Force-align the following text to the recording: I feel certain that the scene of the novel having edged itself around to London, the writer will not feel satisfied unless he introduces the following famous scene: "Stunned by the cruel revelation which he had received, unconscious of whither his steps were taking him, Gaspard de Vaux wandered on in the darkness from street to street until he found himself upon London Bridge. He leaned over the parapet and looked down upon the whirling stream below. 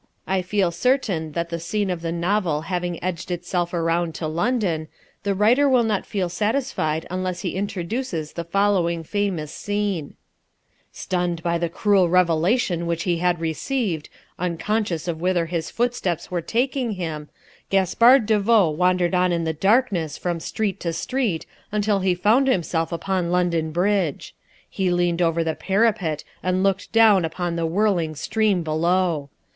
I 0.25 0.41
feel 0.41 0.71
certain 0.71 1.33
that 1.33 1.49
the 1.49 1.59
scene 1.59 1.91
of 1.91 2.01
the 2.01 2.11
novel 2.11 2.61
having 2.61 2.97
edged 3.03 3.29
itself 3.29 3.71
around 3.71 4.15
to 4.15 4.25
London, 4.25 4.87
the 5.21 5.35
writer 5.35 5.69
will 5.69 5.83
not 5.83 6.07
feel 6.07 6.27
satisfied 6.27 7.05
unless 7.11 7.41
he 7.41 7.53
introduces 7.53 8.33
the 8.33 8.43
following 8.43 9.03
famous 9.03 9.51
scene: 9.51 10.15
"Stunned 10.91 11.43
by 11.43 11.59
the 11.59 11.69
cruel 11.69 12.09
revelation 12.09 12.87
which 12.87 13.03
he 13.03 13.17
had 13.17 13.39
received, 13.39 14.09
unconscious 14.39 15.07
of 15.07 15.21
whither 15.21 15.45
his 15.45 15.71
steps 15.91 16.31
were 16.31 16.41
taking 16.41 16.93
him, 16.93 17.29
Gaspard 17.69 18.25
de 18.25 18.39
Vaux 18.39 18.75
wandered 18.75 19.13
on 19.13 19.31
in 19.31 19.43
the 19.43 19.53
darkness 19.53 20.17
from 20.17 20.39
street 20.39 20.79
to 20.79 20.93
street 20.93 21.45
until 21.71 21.99
he 21.99 22.15
found 22.15 22.47
himself 22.47 22.91
upon 22.91 23.29
London 23.29 23.69
Bridge. 23.71 24.33
He 24.67 24.89
leaned 24.89 25.21
over 25.21 25.43
the 25.43 25.53
parapet 25.53 26.23
and 26.41 26.63
looked 26.63 26.91
down 26.91 27.23
upon 27.23 27.55
the 27.55 27.67
whirling 27.67 28.15
stream 28.15 28.63
below. 28.63 29.29